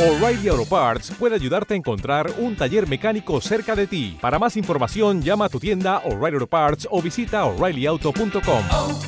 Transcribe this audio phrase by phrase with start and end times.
[0.00, 4.16] O'Reilly Auto Parts puede ayudarte a encontrar un taller mecánico cerca de ti.
[4.18, 8.64] Para más información, llama a tu tienda O'Reilly Auto Parts o visita oreillyauto.com.
[8.70, 8.98] oh,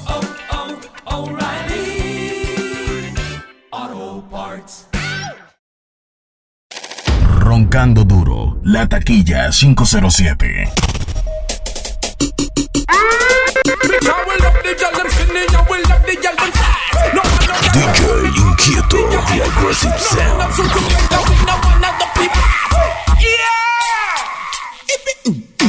[3.72, 4.88] oh, Parts.
[7.38, 10.68] Roncando duro, la taquilla 507.
[17.72, 18.00] DJ
[18.36, 20.38] Inkieto, The Aggressive Sound.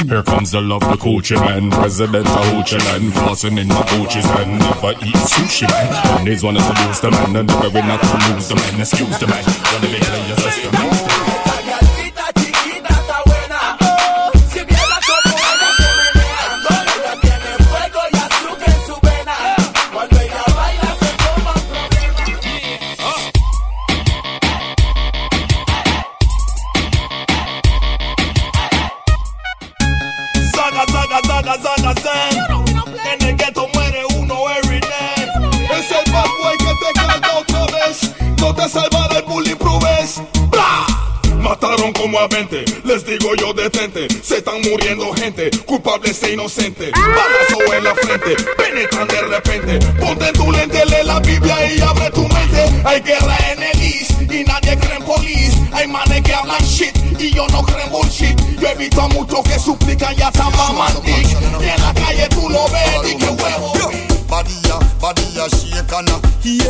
[0.08, 4.26] Here comes the love, the coochie man, president of Hoochie land, flossing in my Gucci's
[4.26, 6.20] and never eat sushi man.
[6.20, 8.56] And these one is to lose the man, and the very not to lose the
[8.56, 11.43] man, excuse the man, wanna make your system.
[42.24, 44.08] Mataron como a 20, les digo yo detente.
[44.22, 46.92] Se están muriendo gente, culpables e inocentes.
[46.92, 49.80] Balazo en la frente, penetran de repente.
[50.00, 52.82] Ponte tu lente, lee la Biblia y abre tu mente.
[52.86, 55.58] Hay guerra en el East y nadie cree en police.
[55.72, 58.40] Hay manes que hablan shit y yo no creo en bullshit.
[58.60, 61.28] Yo he visto a muchos que suplican y hasta mamantic.
[61.62, 63.74] Y en la calle tú lo ves y qué huevo.
[64.28, 66.64] Badia, badia shakana, yeah.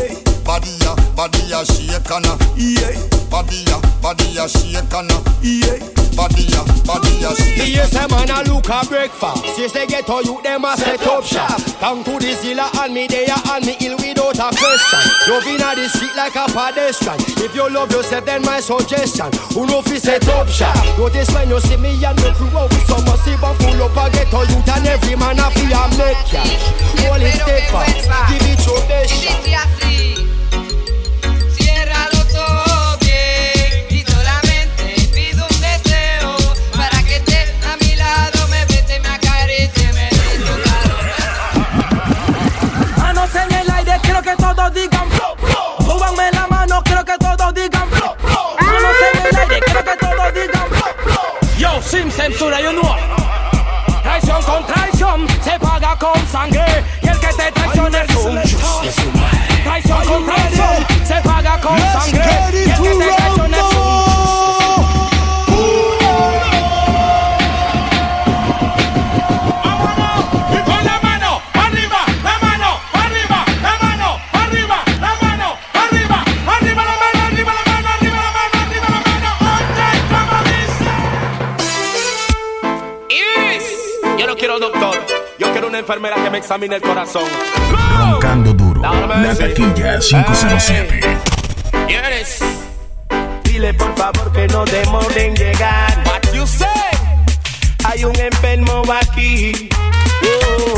[0.44, 3.13] Badia, badia shakana, yeah.
[3.34, 5.74] Badia, badia shakana, yeah.
[6.14, 7.66] Badia, badia shakana.
[7.66, 9.58] Yes, a man a look a breakfast.
[9.58, 11.58] Yes, they get all you them a set up shop.
[11.80, 15.02] Come to the zilla and me there and me ill without a question.
[15.26, 17.18] You been at the street like a pedestrian.
[17.42, 19.26] If you love yourself, then my suggestion.
[19.58, 20.78] Who know fi set up shop?
[20.96, 23.98] Notice when you see me and me crew out with some massive and full up
[23.98, 26.70] a get all youth and every man a fi a make cash.
[27.02, 27.93] Hold it steadfast,
[51.94, 52.96] Yo, sin censura, you know.
[54.02, 56.64] Traición con traición se paga con sangre
[57.02, 58.40] y el que te traiciona es un
[59.64, 60.93] Traición con traición
[85.84, 87.24] enfermera que me examine el corazón.
[87.98, 91.00] Roncando duro, la taquilla 507.
[91.88, 92.38] Iris.
[93.44, 96.02] Dile por favor que no demoren en llegar.
[96.06, 96.66] What you say?
[97.84, 99.68] Hay un enfermo aquí.
[100.22, 100.74] Oh.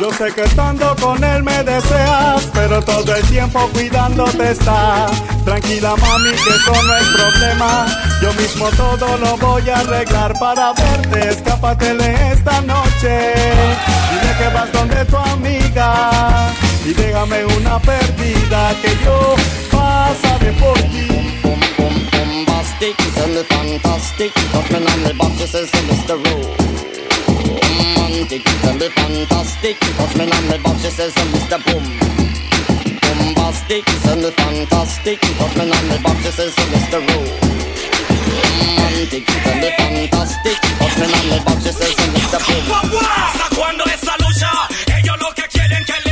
[0.00, 5.06] Yo sé que estando con él me deseas, pero todo el tiempo cuidándote está.
[5.44, 7.86] Tranquila mami, que eso no es problema.
[8.20, 11.28] Yo mismo todo lo voy a arreglar para verte.
[11.28, 13.34] Escápatele esta noche.
[14.10, 16.50] Dile que vas donde tu amiga.
[16.84, 19.36] Y déjame una perdida que yo
[19.70, 21.38] pasaré por ti.
[21.42, 22.98] Bombastic,
[23.28, 24.32] me fantastic.
[24.52, 26.63] Talking on the box, says Mr.
[28.24, 29.76] Romantic, tell me fantastic.
[29.80, 31.60] Touch me on the box, says Mr.
[31.66, 31.84] Boom.
[33.04, 35.20] Bombastic, tell me fantastic.
[35.20, 37.00] Touch me on the box, says Mr.
[38.80, 40.56] Romantic, tell me fantastic.
[40.56, 42.40] Touch me on the box, says Mr.
[42.48, 43.04] Boom.
[43.04, 44.50] ¿Hasta cuándo esa lucha?
[44.96, 46.03] Ellos lo que quieren que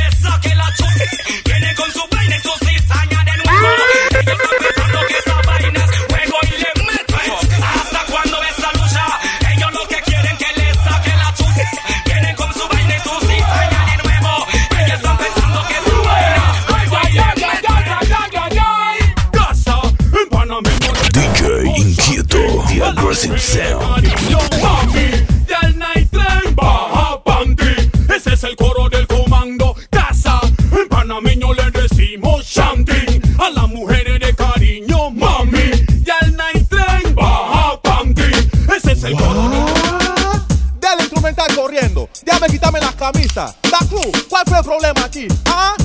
[45.13, 45.35] corriendo.
[45.43, 45.82] Déjame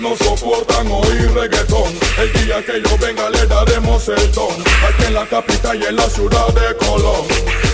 [0.00, 1.92] no soportan oír reggaetón.
[2.18, 4.60] El día que yo venga le daremos el don.
[4.88, 7.26] Aquí en la capital y en la ciudad de Colón.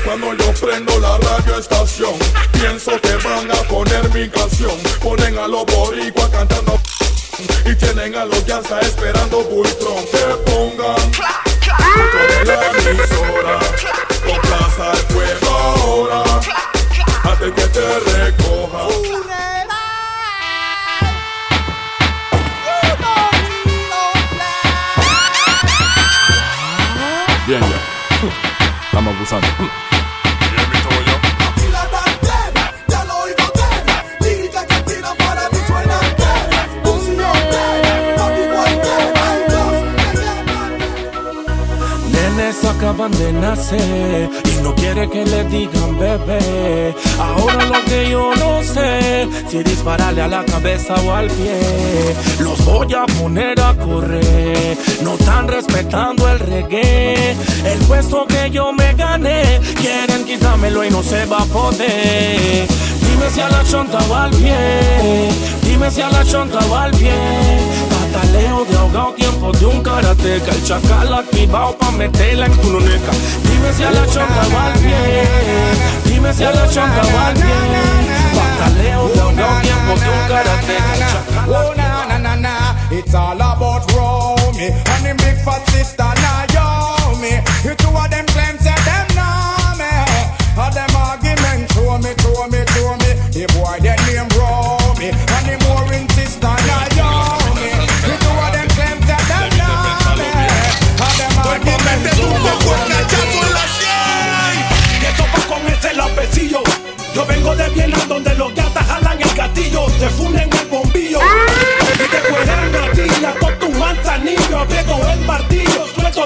[0.05, 2.14] Cuando yo prendo la radio estación
[2.52, 4.76] Pienso que van a poner mi canción.
[5.02, 6.81] Ponen a los boricuas cantando
[7.64, 11.11] y tienen a los está esperando Bultron que pongan
[11.96, 13.58] dentro de la emisora
[14.43, 15.45] plaza el fuego
[43.56, 46.94] nacer y no quiere que le digan bebé.
[47.19, 52.64] Ahora lo que yo no sé, si dispararle a la cabeza o al pie, los
[52.64, 54.76] voy a poner a correr.
[55.03, 57.32] No están respetando el reggae,
[57.64, 59.61] el puesto que yo me gané.
[59.81, 62.67] Quieren quitármelo y no se va a poder.
[63.00, 65.31] Dime si a la chonta va al pie,
[65.62, 67.95] dime si a la chonta va al pie.
[68.12, 70.50] Pataleo de ahogado, tiempo de un karateca.
[70.53, 73.12] El chacal activado pa' meterla en tu luneca.
[73.43, 75.29] Dime si a la chonta va pie.
[76.05, 77.44] Dime si a la chonta va al pie.
[78.35, 80.94] Pataleo de ahogado, tiempo de un karateca.
[80.94, 81.75] El chacal Oh
[82.37, 87.41] na, it's all about Romy and the big fat sister Naomi.
[87.62, 88.25] The two of them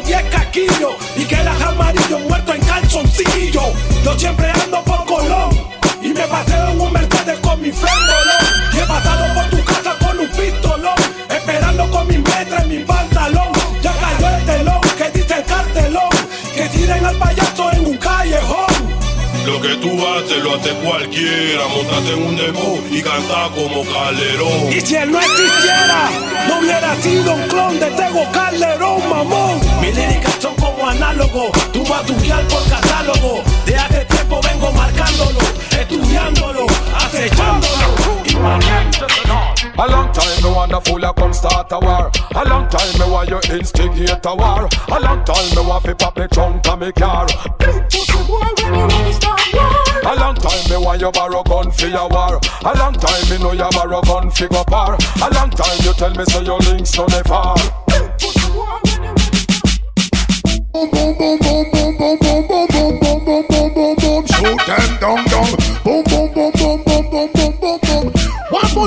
[0.00, 0.94] martillo, suelto 10 casquillos.
[1.17, 3.62] Y quedas amarillo muerto en calzoncillo.
[4.05, 5.50] Yo siempre ando por Colón.
[6.02, 8.73] Y me paseo en un Mercedes con mi frentolón.
[8.73, 10.94] Y he pasado por tu casa con un pistolón.
[11.29, 13.52] Esperando con mi metra en mi pantalón.
[13.82, 16.11] Ya cayó el telón, que dice el cartelón.
[16.55, 17.80] Que tiren al payaso en.
[19.50, 24.73] Lo que tú haces lo hace cualquiera Montate en un demo y canta como Calderón
[24.73, 26.08] Y si él no existiera,
[26.47, 29.61] no hubiera sido un clon de Tego Calderón, mamón.
[29.81, 33.43] Mis líricas son como análogos, tú vas a estudiar por catálogo.
[33.67, 35.41] De hace tiempo vengo marcándolo,
[35.81, 38.23] estudiándolo, acechándolo.
[38.26, 38.37] Y
[39.81, 42.11] A long time me wonder fool you come start a war.
[42.35, 44.69] A long time me want you instigate a war.
[44.88, 47.27] A long time me want fi pop me trunk and me car.
[50.05, 52.38] A long time me want you borrow gun for your war.
[52.67, 54.99] A long time me know you borrow gun fi go par.
[55.23, 57.56] A long time you tell me say your links no dey far.
[60.75, 65.00] Boom boom boom boom boom boom boom boom boom boom boom boom boom Shoot them
[65.00, 65.49] down down.
[65.85, 66.05] Boom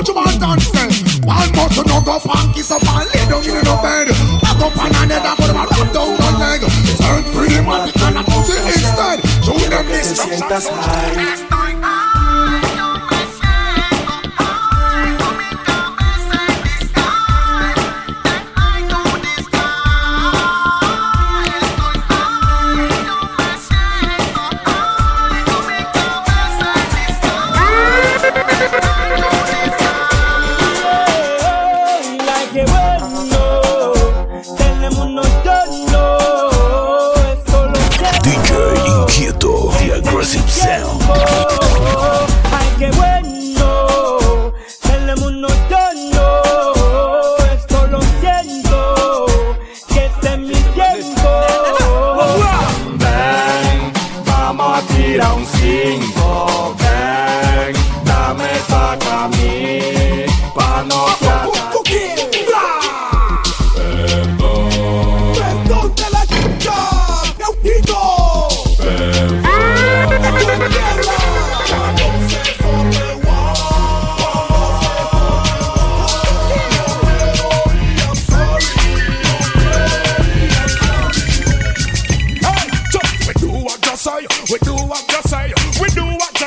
[0.06, 0.90] you want dance then?
[1.24, 4.08] One more to no go and kiss up and lay down in no bed.
[4.42, 6.60] Back up on another, put my wrap down one leg.
[7.00, 9.20] Turn pretty man, and I'm to the extent.
[9.44, 10.18] Show them this.
[10.20, 11.63] Sientas high.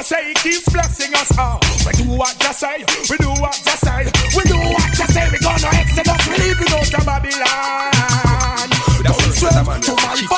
[0.08, 1.60] Say, it keeps blessing us all.
[1.86, 2.78] We do what you say,
[3.12, 6.36] we do what you say, we do what you say, we gonna exit exodus, we
[6.48, 8.72] leaving out of Babylon.
[9.04, 10.32] Don't swear to my father's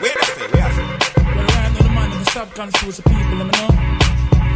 [0.00, 0.16] Well,
[1.52, 3.68] I know the man in the stop confuse the people, you know.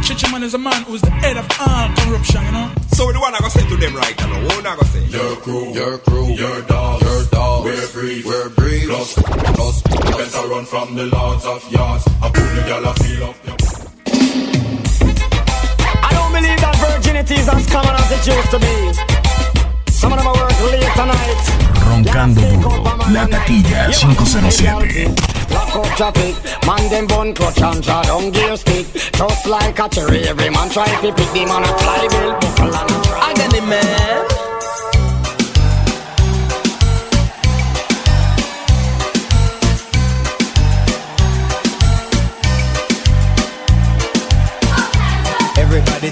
[0.01, 2.71] Chichiman is a man who's the head of all corruption, you know.
[2.93, 5.05] So the one I go say to them right now, what I go say?
[5.05, 7.65] Your crew, your crew, your dogs, your dogs.
[7.65, 8.49] We're free, we're
[9.03, 9.25] brief.
[9.55, 12.05] Plus, plus, better run from the lords of yards.
[12.21, 13.35] I put the gal a feel up.
[13.45, 13.57] your-
[16.03, 18.93] I don't believe that virginity is as common as it used to be.
[19.91, 21.43] Some of them are work late tonight.
[21.87, 25.15] Roncando duro, la taquilla 507.
[25.49, 28.87] Lock up traffic, man them bun clutch and draw down gear stick.
[29.13, 32.75] Just like a cherry, every man try to pick the man a fly bill, buckle
[32.75, 33.19] and a try.
[33.29, 34.52] I got it, man.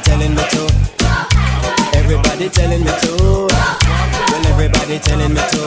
[0.04, 0.64] Telling me to.
[1.98, 3.48] Everybody telling me to.
[3.50, 5.62] Well, everybody telling me to.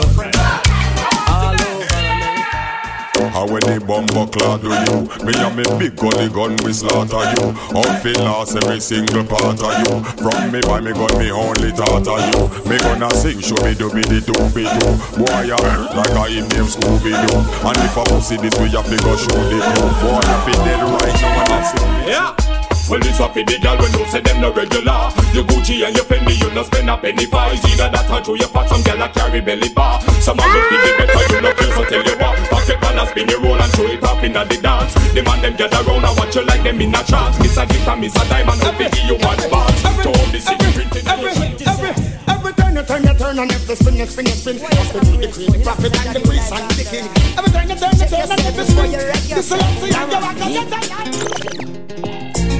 [1.27, 5.07] All over How when the bumper clad do you?
[5.25, 7.53] Me and me big gully gun we slaughter you.
[7.75, 10.03] Outfit lost every single part of you.
[10.21, 12.41] From me by me gun me only thought of you.
[12.69, 14.93] Me gonna sing show me do be the two be two.
[15.17, 15.59] Boy I
[15.95, 17.39] like I in name Scooby Doo.
[17.65, 19.87] And if I pussy this way I fi go show the two.
[20.03, 22.09] Boy I fi dead right now and that's it.
[22.09, 22.44] Yeah.
[22.85, 25.09] Well, this in the gal when you say them no regular.
[25.33, 27.41] Your Gucci and your Fendi, you no spend a penny for.
[27.49, 29.97] It's either that or through your pot, some gal a carry belly bar.
[30.21, 32.37] Some of feel it better, you no care, so tell you what.
[32.45, 34.93] Pack your pan and spin your roll and throw it up in the dance.
[35.17, 37.41] The man them gather round and watch you like them in a trance.
[37.41, 39.73] Miss a gift and miss a diamond, hope they give you one spot.
[40.05, 41.05] To all the city printing.
[41.09, 41.33] Every,
[41.65, 41.89] every,
[42.29, 44.61] every you turn, you turn, and if the spin, you spin, you spin.
[44.61, 47.09] Just to be the queen, prophet, and the priest, and the king.
[47.33, 50.37] Every turn you turn, you turn, and if the spin, the Selassie, and the rock,
[50.37, 51.84] and the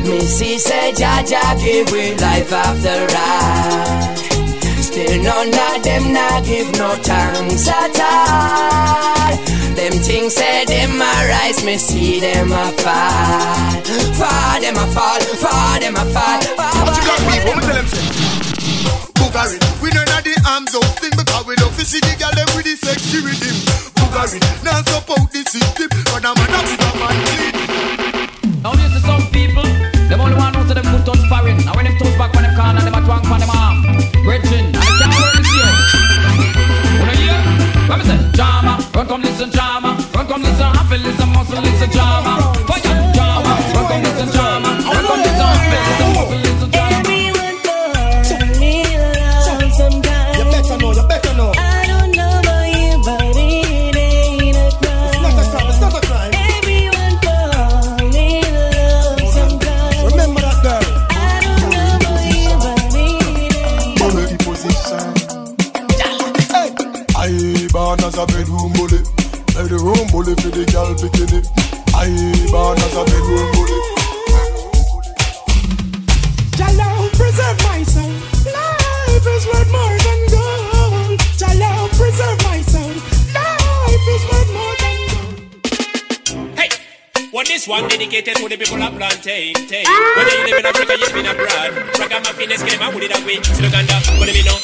[0.06, 4.18] Missy said, Jaja give we life after ride.
[4.78, 9.34] Still none of them not give no thanks at all.
[9.76, 13.82] Them things say them a rise, me see them a fall.
[14.14, 16.40] Fall them a fall, fall them a fall.
[16.86, 18.36] What you got people, me tell them
[19.18, 22.32] Bugari, we know that the arms out thing Because we love to see the girl
[22.32, 23.58] them with the sexy rhythm
[23.98, 27.45] Bugari, now support the system But I'm with a man
[40.98, 42.36] listen happy, listen muscle, listen drama.
[42.36, 42.45] Fire,
[94.20, 94.56] what do we know?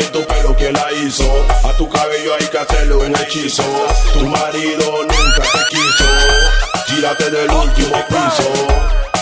[0.00, 1.24] En tu pelo que la hizo.
[1.64, 3.62] A tu cabello hay que hacerle un hechizo.
[4.12, 6.04] Tu marido nunca te quiso.
[6.86, 8.50] Tírate del último piso.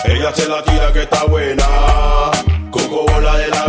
[0.05, 1.65] Ella se la tira que está buena.
[2.71, 3.65] Coco bola de la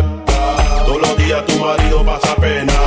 [0.86, 2.83] Todos los días tu marido pasa pena.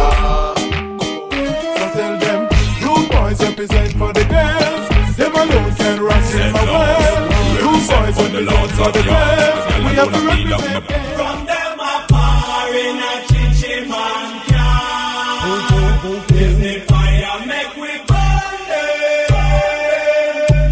[8.88, 10.86] For the girls We have to represent
[11.18, 15.48] From them a par in a chichiman can.
[16.32, 19.28] Is the fire make we burn it.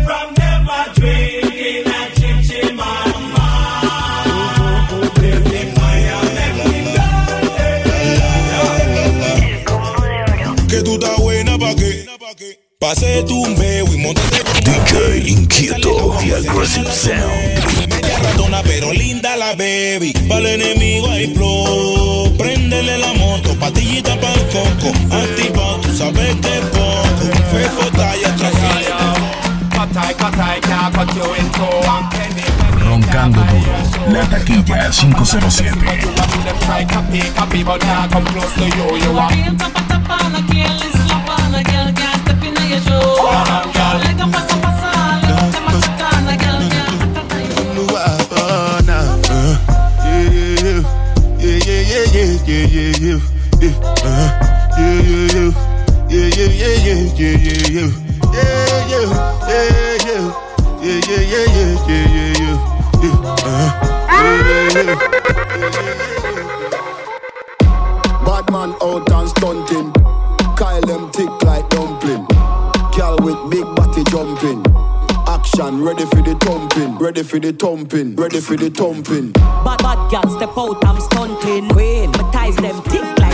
[0.08, 4.88] From them a drink in a chichiman man.
[5.30, 6.80] Is the fire make we
[10.70, 12.06] Que tú estás buena pa' qué?
[12.80, 14.92] Pase tumbeo y montate DJ
[15.32, 17.45] Inkieto, The Aggressive Sound.
[18.86, 20.14] Pero linda la baby.
[20.30, 22.32] Para el enemigo hay flow.
[22.38, 24.90] Préndele la moto, patillita para el coco.
[25.12, 27.04] Activado, tú sabes que es poco.
[27.52, 28.36] Fefo talla,
[32.80, 35.76] Roncando duro, la taquilla 507.
[52.46, 53.20] Yeah, yeah, yeah,
[53.60, 53.74] yeah,
[54.06, 54.30] uh-huh.
[54.78, 55.50] yeah, yeah, yeah.
[56.10, 57.90] Yeah, yeah, yeah, yeah, yeah, yeah, yeah.
[58.34, 59.06] Yeah, yeah,
[59.50, 60.24] yeah, yeah.
[60.82, 62.58] Yeah, yeah, yeah, yeah, yeah, yeah, yeah.
[63.02, 63.70] Yeah, uh-huh.
[64.12, 64.38] yeah,
[64.76, 64.98] yeah, yeah.
[68.26, 69.90] Bad man out and stunting.
[70.56, 72.26] Kyle them thick like dumpling.
[72.96, 74.62] Girl with big body jumping.
[75.46, 76.98] Action ready for the thumping.
[76.98, 78.16] Ready for the thumping.
[78.16, 79.32] Ready for the thumping.
[79.32, 81.70] Bad bad girl step out, I'm stunting.
[81.70, 83.25] Queen, my ties them thick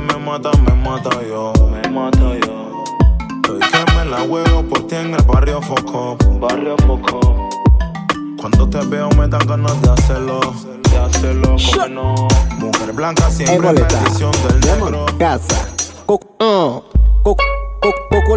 [0.00, 1.52] que me mata, me mata yo.
[1.70, 2.84] Me mata yo.
[3.48, 6.16] Hoy que me la juego por ti en el barrio Foco.
[6.40, 7.48] Barrio Foco.
[8.38, 10.40] Cuando te veo me dan ganas de hacerlo.
[10.90, 12.28] De hacerlo, como no.
[12.58, 15.06] Mujer blanca siempre bendición del negro.
[15.18, 15.68] Casa.
[16.06, 16.82] Coco, uh,
[17.22, 17.44] coco,
[17.80, 18.36] coco, coco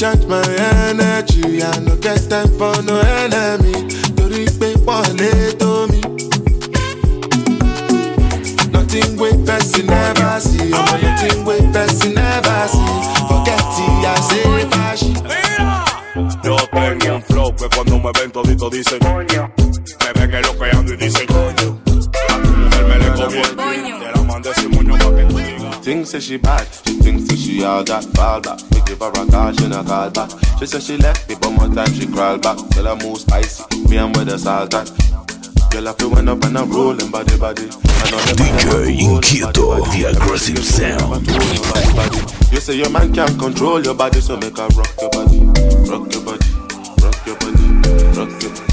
[0.00, 0.08] bon effet sous.
[0.08, 0.42] I don't change my
[0.88, 1.62] energy.
[1.62, 3.72] I no get time for no enemy.
[4.16, 6.00] Torí pé wọ́n lé tó mi.
[8.72, 10.70] Nothing wey person never see.
[10.72, 12.92] Ọmọ nothing wey person never see.
[13.28, 15.12] Forget it, I say fashi.
[16.44, 19.50] Yo tengo un flow que cuando me ven todito dicen Coño
[20.00, 21.78] Me ven que lo que ando y dicen Coño
[22.28, 24.70] A tu mujer me le conviene Te la mandé sin
[25.82, 28.60] Thinks that she bad, she thinks that she all that fall back.
[28.70, 30.30] We give her a call, she not call back.
[30.58, 32.58] She said she left me, but more time she crawl back.
[32.70, 34.92] Tell her move spicy, me and with the salt that.
[35.72, 37.64] Girl, I feel when up and I'm rolling body body.
[37.64, 41.26] I know them DJ Inkieto, the aggressive sound.
[42.52, 45.40] You say your man can't control your body, so make her rock your body,
[45.88, 46.48] rock your body,
[47.00, 47.64] rock your body,
[48.20, 48.69] rock your, rock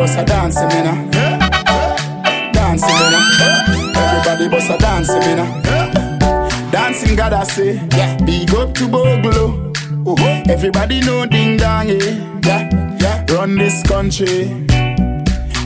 [0.00, 0.86] bust a dancing, man.
[0.86, 2.52] uh.
[2.52, 3.14] Dancing, man.
[3.14, 3.92] uh.
[4.00, 5.40] Everybody bust a dancing, man.
[5.40, 6.70] uh.
[6.70, 7.74] Dancing, God, I say.
[7.98, 8.16] Yeah.
[8.24, 9.72] Big up to Bogle.
[10.06, 10.16] Oh,
[10.48, 12.40] everybody know ding dong, yeah.
[12.46, 12.96] yeah.
[12.98, 13.26] Yeah.
[13.34, 14.44] Run this country.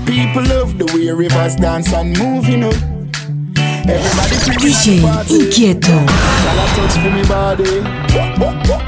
[0.05, 2.73] People love the way rivers dance and move, you know.
[3.87, 4.99] Everybody DJ
[5.31, 6.09] Inkieto.
[6.43, 8.84] Shall I touch for me body?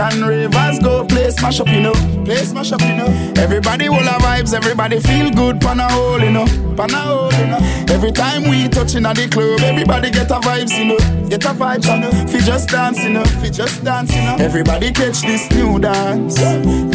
[0.00, 1.92] And rivers go, play smash up, you know.
[2.24, 3.06] Play smash up, you know.
[3.36, 6.46] Everybody will have vibes, everybody feel good, pan a hole, you know.
[6.76, 7.58] Pan a hole, you know.
[7.88, 11.28] Every time we touching at the club, everybody get a vibes, you know.
[11.28, 12.10] Get a vibes, you know.
[12.26, 13.24] Fi just dance, you know.
[13.24, 14.36] Fi just dance, you know.
[14.38, 16.38] Everybody catch this new dance.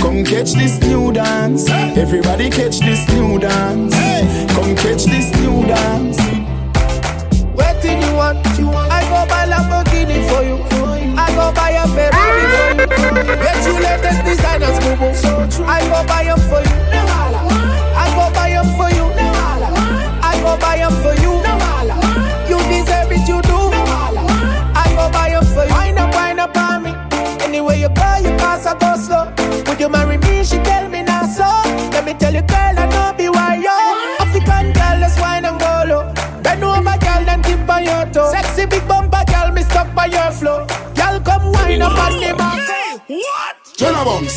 [0.02, 1.70] Come catch this new dance.
[1.70, 3.94] Everybody catch this new dance.
[4.54, 6.20] Come catch this new dance.
[8.12, 8.92] You want, you want.
[8.92, 10.71] I go buy Lamborghini for you.
[11.18, 13.36] I go buy a Ferrari for you.
[13.44, 15.66] Get you latest designers, boo boo.
[15.66, 16.78] I go buy them for you.
[17.96, 19.06] I go buy them for you.
[20.24, 21.32] I go buy them for you.
[22.50, 23.60] You deserve it, you do.
[24.76, 25.74] I go buy them for you.
[25.74, 26.92] Wind up, wind up on me.
[27.44, 29.32] Anywhere you go, you pass, I go slow.
[29.68, 30.44] Would you marry me?
[30.44, 31.44] She tell me now so.
[31.92, 32.88] Let me tell you, girl, I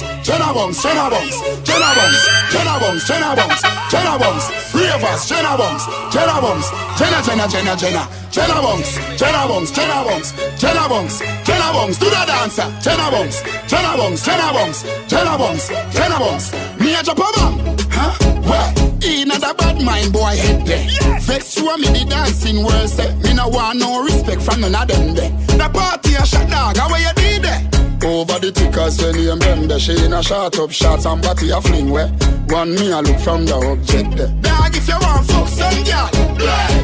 [0.03, 5.57] Bunks, Jenna Bunks, Jenna Bunks, Jenna Bunks, Jenna Bunks, Jenna Bunks, Jenna Bunks, Ravers, Jenna
[5.57, 11.19] Bunks, Jenna Bunks, Jenna, Jenna, Jenna, Jenna, Jenna Bunks, Jenna Bunks, Jenna Bunks, Jenna Bunks,
[11.45, 16.53] Jenna Bunks, do the dancer, Jenna Bunks, Jenna Bunks, Jenna Bunks, Jenna Bunks, Jenna Bunks,
[16.81, 18.35] me a bang, huh?
[18.43, 19.05] What?
[19.05, 21.21] In a bad mind boy head there.
[21.21, 22.99] Vex show me the dancing worse.
[22.99, 23.15] eh.
[23.23, 25.31] Me no want no respect from none of them there.
[25.59, 27.74] The party a shot dog, how you did there?
[28.05, 31.61] Over the tickers when you remember She in a shot up shots and body a
[31.61, 32.09] fling where
[32.53, 34.29] One me a look from the object there.
[34.45, 36.11] Dog if you want fuck some girl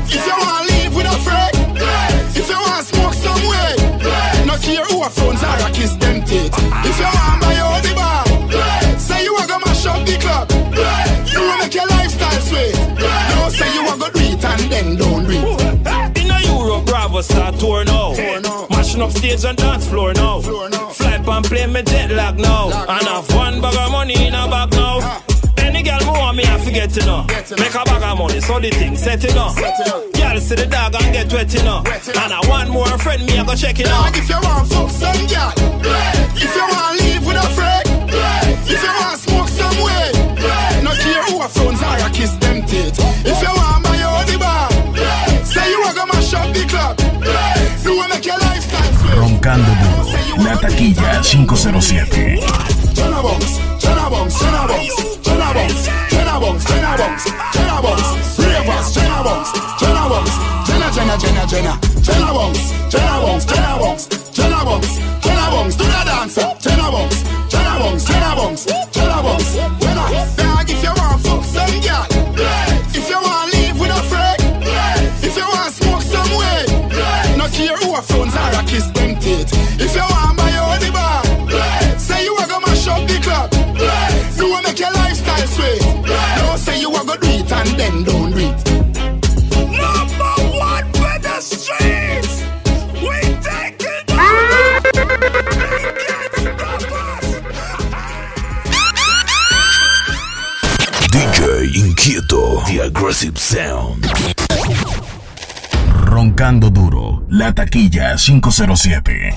[0.09, 1.53] If you want to live with a friend
[2.33, 3.77] If you want to smoke some way
[4.49, 6.57] No care who a phones are a kiss them teeth.
[6.89, 8.25] If you want buy your the bar
[8.97, 10.49] Say you a go mash up the club
[11.29, 14.97] You will make your lifestyle sweet No say you a go do it and then
[14.97, 16.17] don't do it.
[16.17, 18.00] In a Europe, Bravo start tour now.
[19.11, 20.41] Up stage and dance floor now.
[20.41, 22.67] Fly pan plane, me jet lag now.
[22.67, 25.23] And have one bag of money in a bag now.
[25.59, 27.27] Any girl me want me, I forget to know.
[27.59, 29.57] Make a bag of money, so the thing set it up.
[29.57, 31.83] Girl see the dog and get wet know.
[31.85, 34.17] And I want more friend, me I go check it out.
[34.17, 35.53] If you want fuck some girl,
[36.37, 37.00] if you want
[49.43, 52.41] La taquilla 507.
[60.67, 62.33] Jenna, Jenna, Jenna, Jenna
[62.91, 63.15] Jenna
[64.33, 65.90] Jenna
[85.61, 85.83] sweet.
[86.39, 88.65] No say you a go do it and then don't do it.
[89.85, 92.43] Number one for the streets.
[93.03, 94.07] We take it.
[101.11, 104.07] DJ Inquieto, The Aggressive Sound.
[106.05, 109.37] Roncando duro, la taquilla 507.